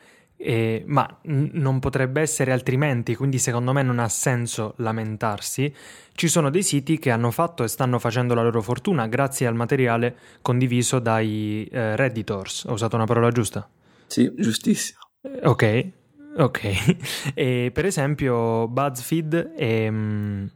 [0.42, 5.72] eh, ma n- non potrebbe essere altrimenti, quindi secondo me non ha senso lamentarsi.
[6.12, 9.55] Ci sono dei siti che hanno fatto e stanno facendo la loro fortuna grazie al
[9.55, 12.64] materiale condiviso dai eh, Redditors.
[12.64, 13.68] Ho usato una parola giusta?
[14.07, 14.98] Sì, giustissimo.
[15.22, 15.90] Eh, ok,
[16.37, 16.96] ok.
[17.35, 20.50] e, per esempio BuzzFeed e um,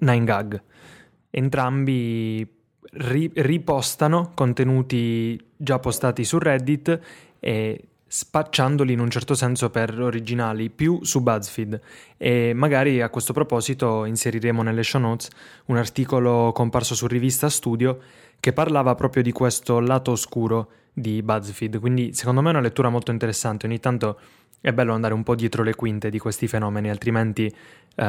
[0.00, 0.60] 9gag.
[1.30, 2.46] Entrambi
[2.92, 7.00] ri- ripostano contenuti già postati su Reddit
[7.40, 11.80] e spacciandoli in un certo senso per originali più su BuzzFeed
[12.16, 15.28] e magari a questo proposito inseriremo nelle show notes
[15.66, 17.98] un articolo comparso su rivista Studio
[18.40, 22.88] che parlava proprio di questo lato oscuro di BuzzFeed, quindi secondo me è una lettura
[22.88, 24.18] molto interessante, ogni tanto
[24.60, 27.52] è bello andare un po' dietro le quinte di questi fenomeni, altrimenti
[27.96, 28.04] uh,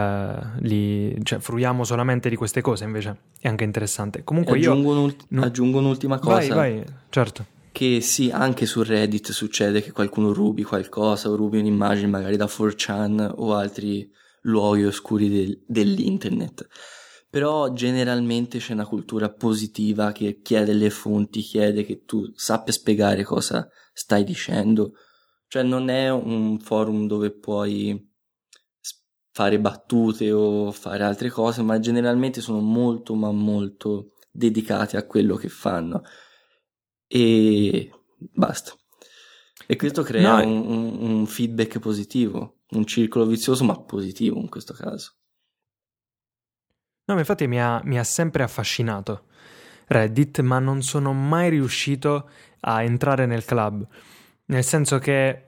[0.59, 4.23] li, cioè, fruiamo solamente di queste cose, invece è anche interessante.
[4.23, 4.97] Comunque aggiungo, io...
[4.97, 5.43] un'ult- no...
[5.43, 6.55] aggiungo un'ultima cosa.
[6.55, 11.59] Vai, vai, certo che sì, anche su Reddit succede che qualcuno rubi qualcosa o rubi
[11.59, 14.11] un'immagine magari da 4chan o altri
[14.41, 16.67] luoghi oscuri del, dell'internet.
[17.29, 23.23] Però generalmente c'è una cultura positiva che chiede le fonti, chiede che tu sappia spiegare
[23.23, 24.95] cosa stai dicendo.
[25.47, 28.11] Cioè non è un forum dove puoi
[29.31, 35.37] fare battute o fare altre cose, ma generalmente sono molto ma molto dedicati a quello
[35.37, 36.03] che fanno
[37.11, 38.73] e basta.
[39.67, 44.73] E questo crea no, un, un, feedback positivo, un circolo vizioso ma positivo in questo
[44.73, 45.15] caso.
[47.05, 49.25] No, ma infatti mi ha, mi ha sempre affascinato
[49.87, 52.29] Reddit, ma non sono mai riuscito
[52.61, 53.85] a entrare nel club.
[54.45, 55.43] Nel senso che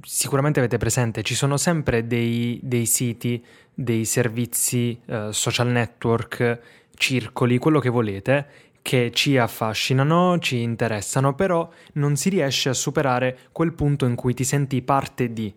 [0.00, 3.44] sicuramente avete presente, ci sono sempre dei, dei siti,
[3.74, 6.60] dei servizi, eh, social network,
[6.94, 13.38] circoli, quello che volete, che ci affascinano, ci interessano, però non si riesce a superare
[13.52, 15.54] quel punto in cui ti senti parte di.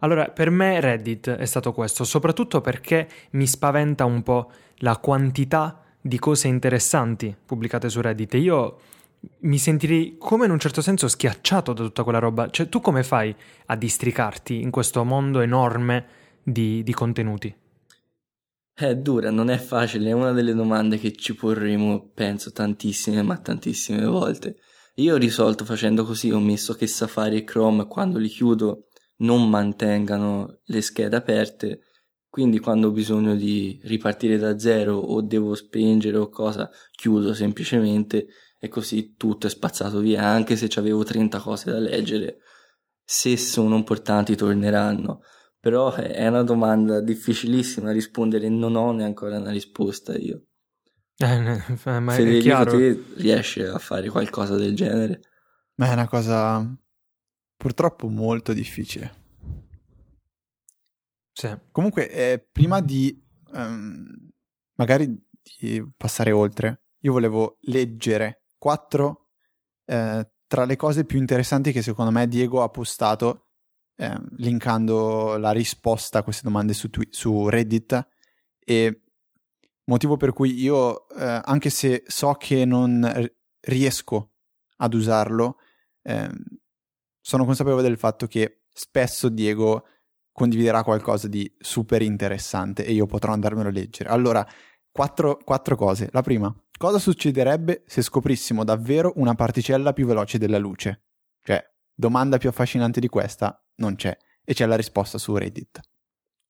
[0.00, 5.82] Allora, per me Reddit è stato questo, soprattutto perché mi spaventa un po' la quantità
[6.00, 8.34] di cose interessanti pubblicate su Reddit.
[8.34, 8.78] Io
[9.40, 12.48] mi sentirei come in un certo senso schiacciato da tutta quella roba.
[12.48, 13.34] Cioè, tu come fai
[13.66, 16.06] a districarti in questo mondo enorme
[16.42, 17.52] di, di contenuti?
[18.80, 23.36] È dura, non è facile, è una delle domande che ci porremo, penso, tantissime, ma
[23.36, 24.58] tantissime volte.
[24.98, 28.86] Io ho risolto facendo così, ho messo che Safari e Chrome quando li chiudo
[29.16, 31.80] non mantengano le schede aperte,
[32.28, 38.28] quindi quando ho bisogno di ripartire da zero o devo spengere o cosa, chiudo semplicemente
[38.60, 42.42] e così tutto è spazzato via, anche se avevo 30 cose da leggere.
[43.02, 45.22] Se sono importanti torneranno
[45.60, 50.42] però è una domanda difficilissima rispondere non ho neanche una risposta io.
[51.20, 52.70] Eh, ma Federico, è chiaro.
[52.70, 55.20] te riesci a fare qualcosa del genere?
[55.74, 56.64] Ma è una cosa
[57.56, 59.26] purtroppo molto difficile.
[61.32, 61.56] Sì.
[61.72, 63.20] Comunque, eh, prima di
[63.52, 64.30] ehm,
[64.76, 65.26] magari
[65.58, 69.30] di passare oltre, io volevo leggere quattro
[69.86, 73.47] eh, tra le cose più interessanti che secondo me Diego ha postato
[74.00, 78.08] eh, linkando la risposta a queste domande su, twi- su Reddit
[78.60, 79.02] e
[79.86, 83.28] motivo per cui io, eh, anche se so che non
[83.60, 84.34] riesco
[84.76, 85.56] ad usarlo,
[86.02, 86.30] eh,
[87.20, 89.84] sono consapevole del fatto che spesso Diego
[90.30, 94.10] condividerà qualcosa di super interessante e io potrò andarmelo a leggere.
[94.10, 94.46] Allora,
[94.92, 96.08] quattro, quattro cose.
[96.12, 101.02] La prima, cosa succederebbe se scoprissimo davvero una particella più veloce della luce?
[101.42, 101.60] Cioè,
[101.92, 105.80] domanda più affascinante di questa non c'è e c'è la risposta su Reddit.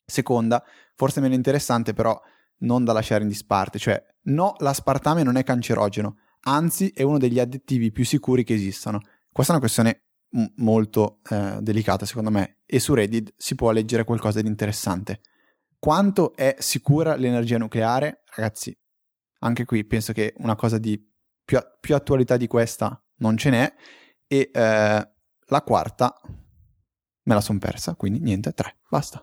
[0.04, 0.62] Seconda,
[0.94, 2.20] forse meno interessante però
[2.58, 7.38] non da lasciare in disparte, cioè no, l'aspartame non è cancerogeno, anzi è uno degli
[7.38, 9.00] additivi più sicuri che esistano.
[9.30, 13.70] Questa è una questione m- molto eh, delicata secondo me e su Reddit si può
[13.70, 15.20] leggere qualcosa di interessante.
[15.78, 18.22] Quanto è sicura l'energia nucleare?
[18.34, 18.76] Ragazzi,
[19.40, 21.00] anche qui penso che una cosa di
[21.44, 23.74] più, più attualità di questa non ce n'è
[24.26, 25.10] e eh,
[25.50, 26.20] la quarta
[27.28, 29.22] me la son persa, quindi niente, tre, basta.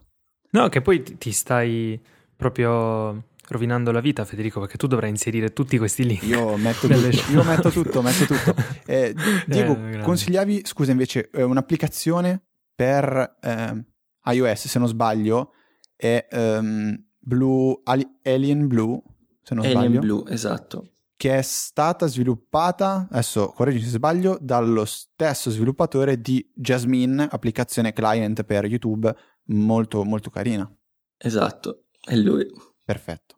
[0.51, 1.99] No, che poi ti stai
[2.35, 6.21] proprio rovinando la vita, Federico, perché tu dovrai inserire tutti questi link.
[6.21, 8.55] Io metto tutto, io metto tutto, metto tutto.
[8.85, 9.15] Eh,
[9.47, 12.43] Diego, Eh, consigliavi, scusa invece, eh, un'applicazione
[12.75, 13.85] per eh,
[14.31, 15.53] iOS, se non sbaglio,
[15.95, 19.01] è ehm, Blue, Ali- Alien Blue,
[19.41, 20.91] se non Alien sbaglio, Blue, esatto.
[21.17, 28.43] Che è stata sviluppata, adesso correggimi se sbaglio, dallo stesso sviluppatore di Jasmine, applicazione client
[28.43, 29.13] per YouTube,
[29.45, 30.69] molto molto carina.
[31.17, 32.45] Esatto, è lui.
[32.83, 33.35] Perfetto.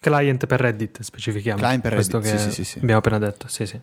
[0.00, 1.60] Client per Reddit, specifichiamo.
[1.60, 2.78] Client per Reddit, che sì, sì, sì, sì.
[2.78, 3.80] abbiamo appena detto, sì, sì.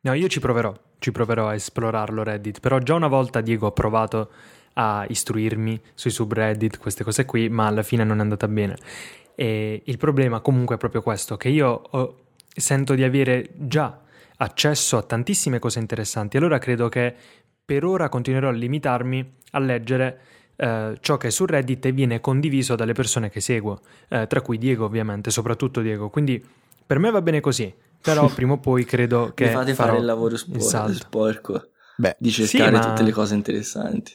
[0.00, 3.72] No, io ci proverò, ci proverò a esplorarlo Reddit, però già una volta Diego ha
[3.72, 4.30] provato
[4.74, 8.76] a istruirmi sui subreddit, queste cose qui, ma alla fine non è andata bene.
[9.34, 12.18] E il problema comunque è proprio questo, che io ho-
[12.54, 14.00] sento di avere già
[14.36, 17.14] accesso a tantissime cose interessanti, allora credo che
[17.64, 20.20] per ora continuerò a limitarmi a leggere
[20.56, 24.40] eh, ciò che è su Reddit e viene condiviso dalle persone che seguo, eh, tra
[24.40, 26.44] cui Diego ovviamente, soprattutto Diego, quindi
[26.86, 29.46] per me va bene così, però prima o poi credo che...
[29.46, 31.06] Mi fate farò fare il lavoro il spor- salto.
[31.06, 34.12] sporco Beh, di Sì, cercare ma- tutte le cose interessanti.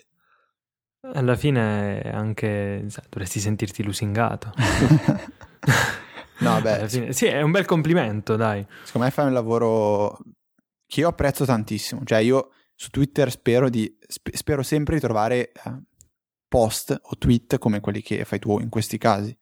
[1.01, 4.53] Alla fine anche sai, dovresti sentirti lusingato.
[6.39, 8.65] no, beh, fine- sì, è un bel complimento, dai.
[8.83, 10.17] secondo me fai un lavoro
[10.85, 12.01] che io apprezzo tantissimo.
[12.03, 15.83] Cioè, io su Twitter spero, di, sp- spero sempre di trovare eh,
[16.47, 19.35] post o tweet come quelli che fai tu in questi casi.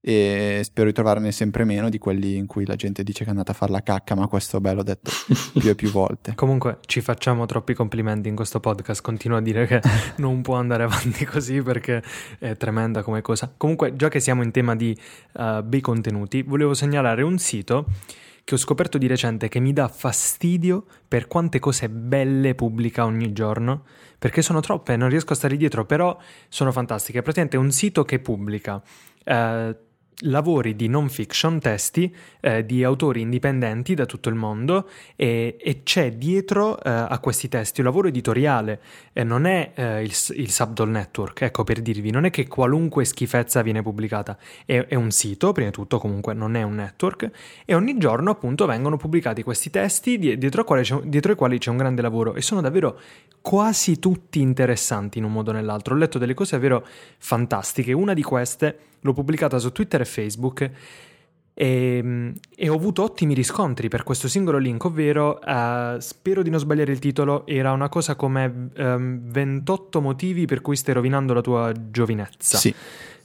[0.00, 3.30] E spero di trovarne sempre meno di quelli in cui la gente dice che è
[3.30, 5.10] andata a fare la cacca, ma questo beh, l'ho detto
[5.58, 6.34] più e più volte.
[6.36, 9.80] Comunque ci facciamo troppi complimenti in questo podcast, continuo a dire che
[10.18, 12.02] non può andare avanti così perché
[12.38, 13.52] è tremenda come cosa.
[13.56, 14.96] Comunque, già che siamo in tema di
[15.36, 17.86] eh, bei contenuti, volevo segnalare un sito
[18.48, 23.34] che ho scoperto di recente che mi dà fastidio per quante cose belle pubblica ogni
[23.34, 23.84] giorno,
[24.18, 26.16] perché sono troppe, non riesco a stare dietro, però
[26.48, 27.18] sono fantastiche.
[27.18, 28.80] È praticamente un sito che pubblica
[29.22, 29.76] eh,
[30.22, 35.82] lavori di non fiction, testi eh, di autori indipendenti da tutto il mondo e, e
[35.84, 38.80] c'è dietro eh, a questi testi un lavoro editoriale,
[39.12, 43.04] e non è eh, il, il Subdoll Network, ecco per dirvi, non è che qualunque
[43.04, 47.30] schifezza viene pubblicata, è, è un sito, prima di tutto comunque non è un network,
[47.64, 50.64] e ogni giorno appunto vengono pubblicati questi testi dietro,
[51.04, 52.98] dietro ai quali c'è un grande lavoro e sono davvero
[53.40, 55.94] quasi tutti interessanti in un modo o nell'altro.
[55.94, 56.84] Ho letto delle cose davvero
[57.18, 60.70] fantastiche, una di queste l'ho pubblicata su Twitter e Facebook
[61.60, 66.60] e, e, ho avuto ottimi riscontri per questo singolo link, ovvero uh, spero di non
[66.60, 71.40] sbagliare il titolo, era una cosa come ehm, 28 motivi per cui stai rovinando la
[71.40, 72.58] tua giovinezza.
[72.58, 72.72] Sì.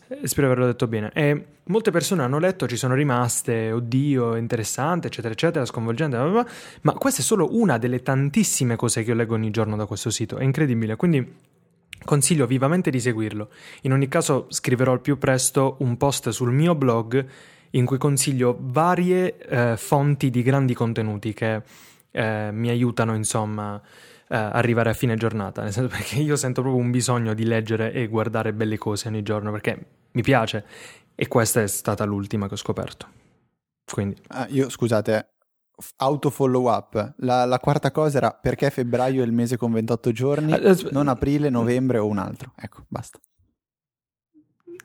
[0.07, 1.12] Eh, spero averlo detto bene.
[1.13, 6.41] E molte persone hanno letto, ci sono rimaste, oddio, interessante, eccetera, eccetera, sconvolgente, bla bla
[6.41, 9.86] bla, ma questa è solo una delle tantissime cose che io leggo ogni giorno da
[9.86, 10.95] questo sito, è incredibile.
[10.95, 11.33] Quindi
[12.05, 13.49] Consiglio vivamente di seguirlo.
[13.81, 17.25] In ogni caso scriverò al più presto un post sul mio blog
[17.71, 21.61] in cui consiglio varie eh, fonti di grandi contenuti che
[22.11, 23.81] eh, mi aiutano, insomma,
[24.27, 25.63] eh, arrivare a fine giornata.
[25.63, 29.23] Nel senso perché io sento proprio un bisogno di leggere e guardare belle cose ogni
[29.23, 30.65] giorno perché mi piace
[31.15, 33.07] e questa è stata l'ultima che ho scoperto.
[33.85, 34.15] Quindi.
[34.29, 35.33] Ah, io scusate,
[35.97, 37.15] auto follow up.
[37.17, 41.07] La, la, quarta cosa era perché febbraio è il mese con 28 giorni, uh, non
[41.07, 42.53] aprile, novembre o un altro.
[42.55, 43.19] Ecco, basta.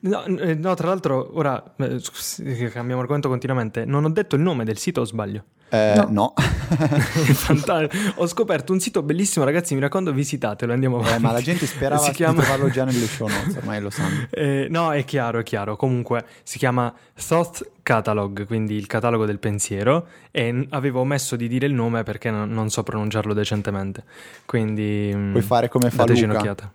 [0.01, 3.85] No, eh, no tra l'altro, ora eh, cambiamo argomento continuamente.
[3.85, 5.45] Non ho detto il nome del sito o sbaglio?
[5.69, 6.07] Eh, no.
[6.09, 6.33] no.
[8.15, 9.75] Ho scoperto un sito bellissimo, ragazzi.
[9.75, 10.73] Mi raccomando, visitatelo.
[10.73, 11.15] Andiamo avanti.
[11.15, 12.33] Eh, ma la gente sperava si chiama...
[12.33, 14.27] di trovarlo già nelle show notes, ormai lo sanno.
[14.39, 15.75] Eh, no, è chiaro, è chiaro.
[15.75, 20.07] Comunque si chiama Thought Catalog, quindi il catalogo del pensiero.
[20.31, 24.03] E avevo omesso di dire il nome perché non, non so pronunciarlo decentemente.
[24.45, 25.11] Quindi.
[25.13, 26.23] Mm, Puoi fare come fa Luca.
[26.25, 26.71] un'occhiata.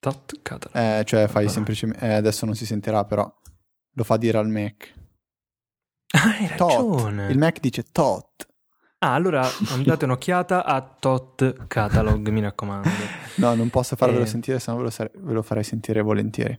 [0.00, 1.00] Thought Catalog.
[1.00, 2.04] Eh, cioè, fai semplicemente.
[2.04, 3.32] Eh, adesso non si sentirà, però
[3.92, 4.94] lo fa dire al Mac.
[6.10, 7.22] Ah, hai ragione.
[7.22, 7.30] Tot.
[7.30, 8.46] Il Mac dice tot.
[9.00, 12.88] Ah, allora andate un'occhiata a Tot Catalog, mi raccomando.
[13.38, 14.24] No, non posso farvelo e...
[14.24, 14.26] Eh.
[14.26, 16.58] sentire, se no ve lo, sare- ve lo farei sentire volentieri.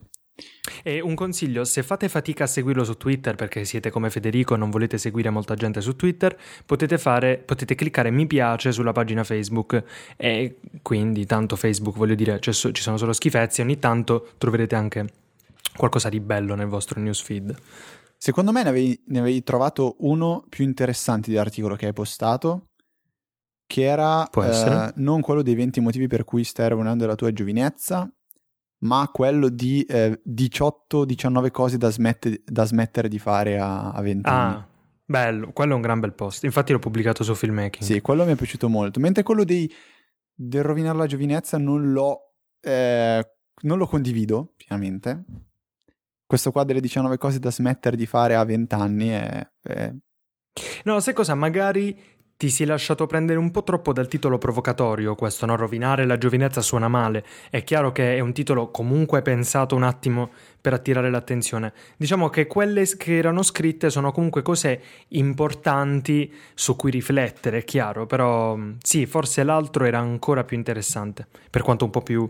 [0.82, 4.58] E un consiglio, se fate fatica a seguirlo su Twitter perché siete come Federico e
[4.58, 9.26] non volete seguire molta gente su Twitter, potete, fare, potete cliccare mi piace sulla pagina
[9.26, 9.84] Facebook
[10.16, 15.06] e quindi tanto Facebook voglio dire ci sono solo schifezze, ogni tanto troverete anche
[15.76, 17.56] qualcosa di bello nel vostro newsfeed.
[18.22, 22.72] Secondo me ne avevi, ne avevi trovato uno più interessante di articolo che hai postato,
[23.66, 28.12] che era eh, non quello dei 20 motivi per cui stai rovinando la tua giovinezza,
[28.80, 34.28] ma quello di eh, 18-19 cose da, smette, da, smettere di fare a, a 20
[34.28, 34.66] ah, anni.
[35.06, 36.44] bello, quello è un gran bel post.
[36.44, 37.86] Infatti l'ho pubblicato su Filmmaking.
[37.86, 39.00] Sì, quello mi è piaciuto molto.
[39.00, 39.72] Mentre quello dei,
[40.34, 43.26] del rovinare la giovinezza non l'ho, eh,
[43.62, 45.24] non lo condivido pienamente
[46.30, 49.92] questo qua delle 19 cose da smettere di fare a 20 anni è, è...
[50.84, 51.34] No, sai cosa?
[51.34, 52.00] Magari
[52.38, 55.56] ti sei lasciato prendere un po' troppo dal titolo provocatorio, questo, no?
[55.56, 57.26] Rovinare la giovinezza suona male.
[57.50, 60.30] È chiaro che è un titolo comunque pensato un attimo
[60.62, 61.74] per attirare l'attenzione.
[61.98, 68.06] Diciamo che quelle che erano scritte sono comunque cose importanti su cui riflettere, è chiaro,
[68.06, 72.30] però sì, forse l'altro era ancora più interessante, per quanto un po' più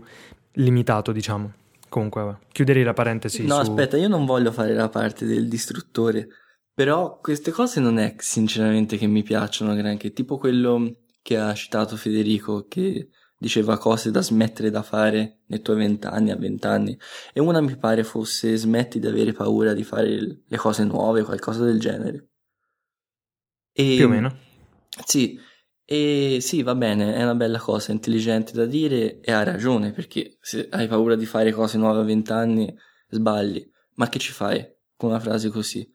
[0.52, 1.52] limitato, diciamo.
[1.90, 3.44] Comunque, chiuderei la parentesi.
[3.44, 3.60] No, su...
[3.60, 6.28] aspetta, io non voglio fare la parte del distruttore.
[6.72, 10.12] Però queste cose non è sinceramente che mi piacciono granché.
[10.12, 15.78] Tipo quello che ha citato Federico, che diceva cose da smettere da fare nei tuoi
[15.78, 16.96] vent'anni a vent'anni.
[17.34, 21.64] E una mi pare fosse smetti di avere paura di fare le cose nuove, qualcosa
[21.64, 22.28] del genere.
[23.72, 24.36] E, Più o meno.
[25.04, 25.38] Sì,
[25.92, 30.36] e sì, va bene, è una bella cosa, intelligente da dire e ha ragione, perché
[30.40, 32.72] se hai paura di fare cose nuove a vent'anni,
[33.08, 33.68] sbagli.
[33.94, 35.92] Ma che ci fai con una frase così?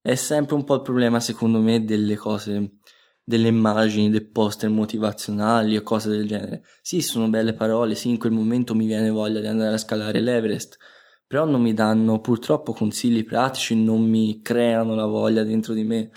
[0.00, 2.76] È sempre un po' il problema, secondo me, delle cose,
[3.22, 6.64] delle immagini, dei poster motivazionali o cose del genere.
[6.80, 10.22] Sì, sono belle parole, sì, in quel momento mi viene voglia di andare a scalare
[10.22, 10.78] l'Everest,
[11.26, 16.10] però non mi danno purtroppo consigli pratici, non mi creano la voglia dentro di me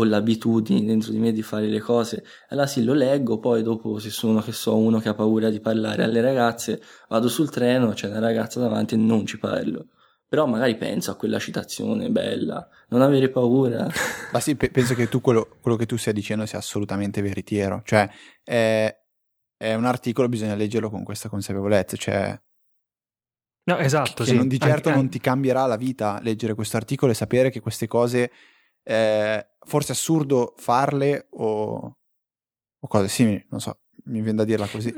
[0.00, 3.98] ho l'abitudine dentro di me di fare le cose, allora sì lo leggo, poi dopo
[3.98, 7.90] se sono che so uno che ha paura di parlare alle ragazze, vado sul treno,
[7.92, 9.88] c'è una ragazza davanti e non ci parlo.
[10.28, 13.86] Però magari penso a quella citazione bella, non avere paura.
[14.30, 17.80] Ma sì, pe- penso che tu quello, quello, che tu stai dicendo sia assolutamente veritiero,
[17.84, 18.08] cioè
[18.44, 18.94] è,
[19.56, 22.38] è un articolo, bisogna leggerlo con questa consapevolezza, cioè
[23.68, 24.36] No, esatto, che sì.
[24.36, 27.60] non, di certo anche, non ti cambierà la vita leggere questo articolo e sapere che
[27.60, 28.30] queste cose
[28.82, 31.96] eh, forse assurdo farle o,
[32.80, 34.92] o, cose simili, non so, mi viene da dirla così.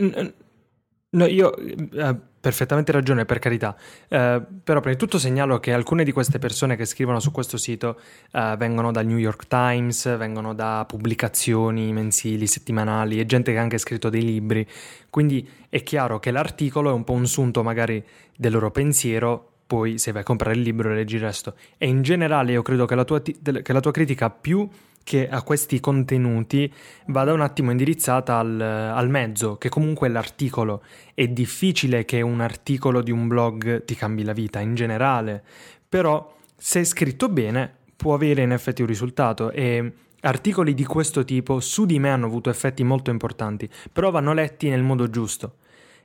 [1.13, 3.77] No, io eh, perfettamente ragione, per carità.
[4.07, 7.57] Eh, però prima di tutto segnalo che alcune di queste persone che scrivono su questo
[7.57, 7.99] sito
[8.31, 13.63] eh, vengono dal New York Times, vengono da pubblicazioni mensili, settimanali e gente che ha
[13.63, 14.65] anche scritto dei libri.
[15.11, 18.05] Quindi è chiaro che l'articolo è un po' un sunto magari
[18.37, 19.50] del loro pensiero.
[19.71, 21.55] Poi, se vai a comprare il libro, leggi il resto.
[21.79, 24.69] E in generale, io credo che la tua, che la tua critica più
[25.05, 26.73] che a questi contenuti
[27.07, 30.83] vada un attimo indirizzata al, al, mezzo, che comunque è l'articolo.
[31.15, 35.41] È difficile che un articolo di un blog ti cambi la vita in generale,
[35.89, 39.93] però se è scritto bene può avere in effetti un risultato e
[40.23, 44.69] articoli di questo tipo su di me hanno avuto effetti molto importanti, però vanno letti
[44.69, 45.59] nel modo giusto.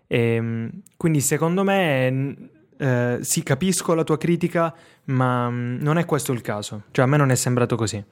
[0.06, 4.74] E, ehm, quindi secondo me eh, sì, capisco la tua critica,
[5.06, 6.84] ma mm, non è questo il caso.
[6.92, 8.04] Cioè a me non è sembrato così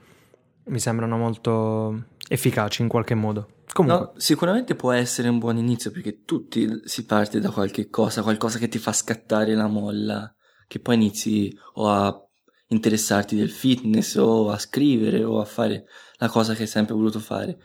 [0.65, 3.49] mi sembrano molto efficaci in qualche modo.
[3.73, 4.05] Comunque.
[4.05, 8.59] No, sicuramente può essere un buon inizio perché tutti si parte da qualche cosa, qualcosa
[8.59, 10.33] che ti fa scattare la molla,
[10.67, 12.27] che poi inizi o a
[12.67, 15.85] interessarti del fitness o a scrivere o a fare
[16.17, 17.57] la cosa che hai sempre voluto fare.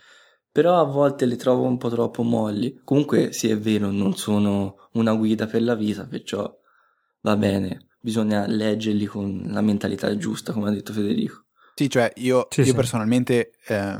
[0.50, 2.80] Però a volte le trovo un po' troppo molli.
[2.82, 6.52] Comunque sì è vero, non sono una guida per la vita, perciò
[7.20, 11.46] va bene, bisogna leggerli con la mentalità giusta, come ha detto Federico.
[11.74, 12.74] Sì, cioè io, sì, io sì.
[12.74, 13.96] personalmente eh,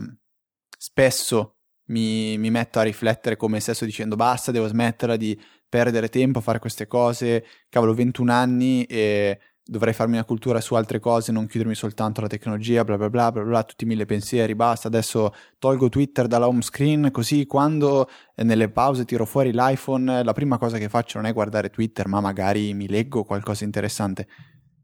[0.77, 6.39] spesso mi, mi, metto a riflettere come stesso dicendo basta, devo smetterla di perdere tempo
[6.39, 9.39] a fare queste cose, cavolo 21 anni e
[9.71, 13.31] dovrei farmi una cultura su altre cose, non chiudermi soltanto alla tecnologia, bla bla bla
[13.31, 18.71] bla bla, tutti mille pensieri, basta, adesso tolgo Twitter dalla home screen, così quando nelle
[18.71, 22.73] pause tiro fuori l'iPhone, la prima cosa che faccio non è guardare Twitter, ma magari
[22.73, 24.27] mi leggo qualcosa interessante.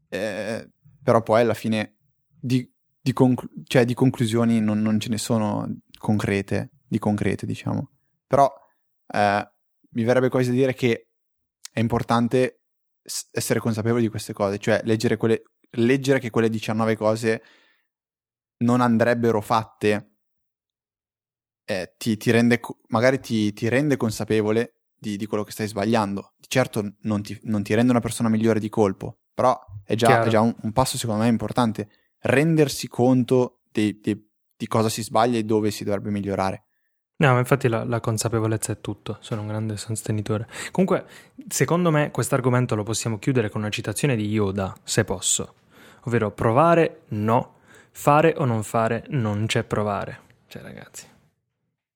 [0.07, 0.69] Eh,
[1.01, 1.95] però poi alla fine
[2.39, 2.71] di,
[3.01, 7.89] di, conclu- cioè, di conclusioni non, non, ce ne sono concrete, di concrete, diciamo.
[8.27, 8.51] Però
[9.07, 9.51] eh,
[9.89, 11.07] mi verrebbe quasi da dire che
[11.71, 12.64] è importante
[13.31, 17.43] essere consapevoli di queste cose, cioè leggere, quelle, leggere che quelle 19 cose
[18.57, 20.15] non andrebbero fatte
[21.65, 26.33] eh, ti, ti, rende, magari ti, ti rende consapevole di, di, quello che stai sbagliando.
[26.47, 30.29] Certo non ti, non ti, rende una persona migliore di colpo, però è già, è
[30.29, 31.89] già un, un, passo secondo me importante
[32.21, 36.64] rendersi conto di, di, di cosa si sbaglia e dove si dovrebbe migliorare.
[37.17, 40.47] No, infatti la, la, consapevolezza è tutto, sono un grande sostenitore.
[40.71, 41.05] Comunque,
[41.47, 45.53] secondo me questo argomento lo possiamo chiudere con una citazione di Yoda, se posso,
[46.03, 47.53] ovvero provare no,
[47.91, 50.19] fare o non fare non c'è provare.
[50.47, 51.07] Cioè ragazzi,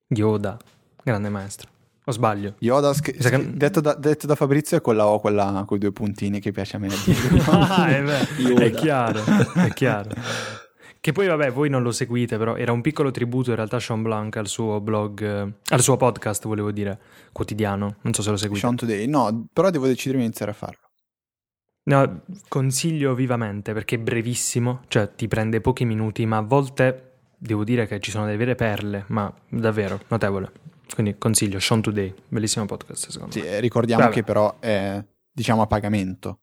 [0.07, 0.57] Yoda,
[1.03, 1.70] grande maestro.
[2.05, 2.55] O sbaglio?
[2.59, 3.57] Yoda, sch- che...
[3.57, 6.78] detto, da, detto, da, Fabrizio, è quella O, quella con i due puntini che piace
[6.78, 6.88] a me.
[7.45, 9.22] ah, è, è chiaro,
[9.53, 10.11] è chiaro.
[11.02, 14.02] Che poi, vabbè, voi non lo seguite, però era un piccolo tributo in realtà Sean
[14.02, 17.00] Blanc al suo blog, eh, al suo podcast, volevo dire,
[17.32, 17.95] quotidiano.
[18.02, 18.60] Non so se lo seguite.
[18.60, 20.89] Sean Today, no, però devo decidere di iniziare a farlo.
[21.84, 27.64] No, consiglio vivamente perché è brevissimo, cioè ti prende pochi minuti, ma a volte devo
[27.64, 30.52] dire che ci sono delle vere perle, ma davvero notevole.
[30.93, 33.47] Quindi consiglio Sean Today, bellissimo podcast secondo sì, me.
[33.47, 34.14] Eh, ricordiamo Vabbè.
[34.14, 36.41] che però è diciamo a pagamento.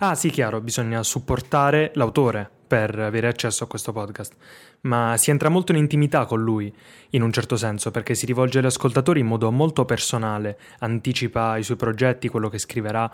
[0.00, 4.34] Ah sì, chiaro, bisogna supportare l'autore per avere accesso a questo podcast,
[4.82, 6.72] ma si entra molto in intimità con lui,
[7.10, 11.62] in un certo senso, perché si rivolge agli ascoltatori in modo molto personale, anticipa i
[11.62, 13.10] suoi progetti, quello che scriverà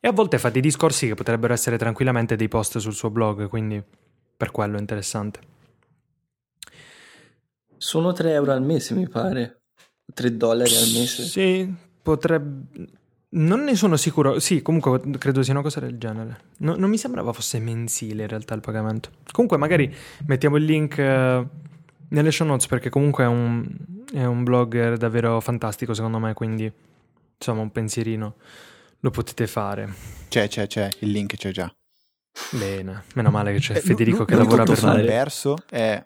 [0.00, 3.48] e a volte fa dei discorsi che potrebbero essere tranquillamente dei post sul suo blog,
[3.48, 3.82] quindi
[4.36, 5.40] per quello è interessante.
[7.76, 9.62] Sono 3 euro al mese, mi pare.
[10.12, 11.24] 3 dollari al mese?
[11.24, 12.88] Sì, potrebbe...
[13.34, 14.38] Non ne sono sicuro.
[14.38, 16.40] Sì, comunque credo sia una cosa del genere.
[16.58, 19.10] No, non mi sembrava fosse mensile in realtà il pagamento.
[19.32, 19.92] Comunque magari
[20.26, 21.48] mettiamo il link uh,
[22.08, 23.66] nelle show notes perché comunque è un,
[24.12, 26.70] è un blogger davvero fantastico secondo me, quindi
[27.36, 28.36] insomma un pensierino
[29.00, 29.92] lo potete fare.
[30.28, 31.74] C'è, c'è, c'è, il link c'è già.
[32.50, 35.00] Bene, meno male che c'è eh, Federico l- che lavora per noi.
[35.00, 36.04] Il verso è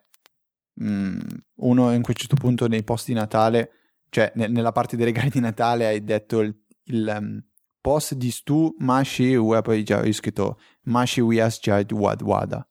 [0.74, 1.18] mh, mm,
[1.56, 3.72] uno in un certo punto nei post di Natale
[4.10, 6.54] cioè ne, nella parte dei regali di Natale hai detto il,
[6.88, 7.42] il um,
[7.80, 12.66] post di Stu Mashi e poi già ho scritto Mashi Wias Jad Wad Wada.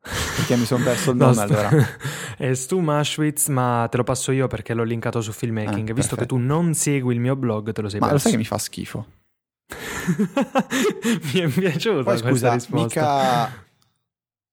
[0.00, 1.70] Perché mi sono perso il nome no, allora.
[2.36, 5.90] È Stu Mashwitz ma te lo passo io perché l'ho linkato su filmmaking.
[5.90, 8.28] Ah, visto che tu non segui il mio blog te lo sei ma perso.
[8.28, 9.06] lo sai che mi fa schifo?
[11.32, 13.50] Mi è piaciuta poi, scusa, mica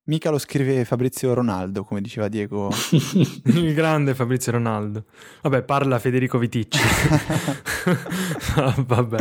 [0.10, 2.70] Mica lo scrive Fabrizio Ronaldo, come diceva Diego.
[3.46, 5.06] Il grande Fabrizio Ronaldo.
[5.44, 6.80] Vabbè, parla Federico Viticci.
[8.86, 9.18] vabbè.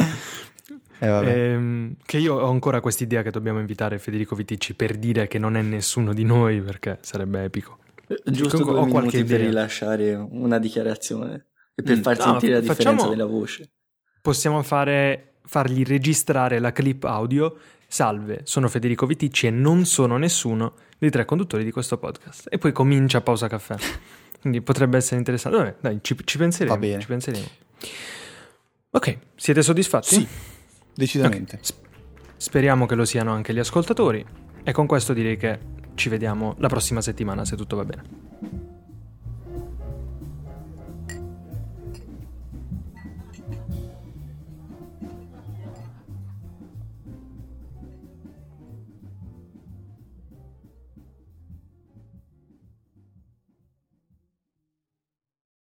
[1.01, 1.29] Eh, vabbè.
[1.29, 5.59] Ehm, che io ho ancora quest'idea che dobbiamo invitare Federico Viticci per dire che non
[5.59, 7.81] è nessuno di noi, perché sarebbe epico.
[8.07, 9.47] Eh, giusto Comunque, due ho qualche per idea.
[9.47, 12.01] rilasciare una dichiarazione e per mm.
[12.01, 13.11] far no, sentire la differenza facciamo...
[13.11, 13.73] della voce
[14.29, 17.57] possiamo fare, fargli registrare la clip audio.
[17.91, 22.47] Salve, sono Federico Viticci e non sono nessuno dei tre conduttori di questo podcast.
[22.51, 23.77] E poi comincia pausa caffè.
[24.43, 25.57] Quindi potrebbe essere interessante.
[25.57, 26.75] Vabbè, dai, ci, ci penseremo.
[26.75, 27.01] Va bene.
[27.01, 27.47] Ci penseremo.
[28.91, 30.15] Ok, siete soddisfatti?
[30.17, 30.27] Sì,
[30.95, 31.57] decisamente.
[31.57, 31.87] Ok, sp-
[32.37, 34.25] speriamo che lo siano anche gli ascoltatori.
[34.63, 35.59] E con questo direi che
[35.95, 38.78] ci vediamo la prossima settimana, se tutto va bene.